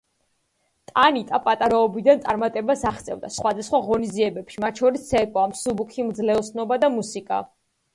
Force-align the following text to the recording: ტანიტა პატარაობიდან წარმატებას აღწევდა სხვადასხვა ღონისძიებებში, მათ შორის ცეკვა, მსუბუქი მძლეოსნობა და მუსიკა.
ტანიტა 0.91 1.39
პატარაობიდან 1.47 2.23
წარმატებას 2.25 2.87
აღწევდა 2.93 3.31
სხვადასხვა 3.37 3.85
ღონისძიებებში, 3.93 4.67
მათ 4.67 4.85
შორის 4.85 5.09
ცეკვა, 5.15 5.49
მსუბუქი 5.57 6.13
მძლეოსნობა 6.13 6.85
და 6.85 6.97
მუსიკა. 7.01 7.47